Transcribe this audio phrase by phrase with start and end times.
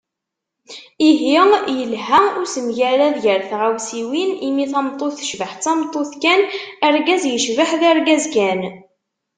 [1.09, 1.29] Ihi,
[1.79, 6.41] yelha usemgarad gar tɣawsiwin, imi tameṭṭut tecbeḥ d tameṭṭut kan,
[6.87, 8.61] argaz yecbeḥ d argaz kan.